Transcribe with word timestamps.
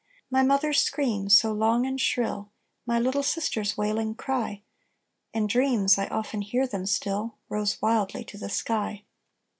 "My 0.31 0.41
mother's 0.41 0.81
scream, 0.81 1.29
so 1.29 1.53
long 1.53 1.85
and 1.85 2.01
shrill, 2.01 2.49
My 2.87 2.97
little 2.97 3.21
sister's 3.21 3.77
wailing 3.77 4.15
cry 4.15 4.63
(In 5.31 5.45
dreams 5.45 5.99
I 5.99 6.07
often 6.07 6.41
hear 6.41 6.65
them 6.65 6.87
still!), 6.87 7.35
Rose 7.49 7.79
wildly 7.83 8.23
to 8.23 8.37
the 8.39 8.49
sky. 8.49 9.03